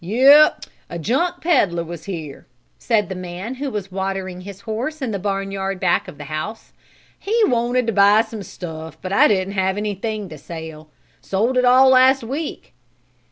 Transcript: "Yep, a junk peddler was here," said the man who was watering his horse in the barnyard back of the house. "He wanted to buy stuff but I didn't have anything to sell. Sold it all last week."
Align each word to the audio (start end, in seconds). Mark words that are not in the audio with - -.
"Yep, 0.03 0.65
a 0.89 0.97
junk 0.97 1.41
peddler 1.43 1.83
was 1.83 2.05
here," 2.05 2.47
said 2.79 3.07
the 3.07 3.13
man 3.13 3.53
who 3.61 3.69
was 3.69 3.91
watering 3.91 4.41
his 4.41 4.61
horse 4.61 4.99
in 4.99 5.11
the 5.11 5.19
barnyard 5.19 5.79
back 5.79 6.07
of 6.07 6.17
the 6.17 6.23
house. 6.23 6.73
"He 7.19 7.39
wanted 7.45 7.85
to 7.85 7.93
buy 7.93 8.23
stuff 8.23 8.97
but 8.99 9.13
I 9.13 9.27
didn't 9.27 9.53
have 9.53 9.77
anything 9.77 10.27
to 10.29 10.39
sell. 10.39 10.89
Sold 11.21 11.55
it 11.55 11.65
all 11.65 11.89
last 11.89 12.23
week." 12.23 12.73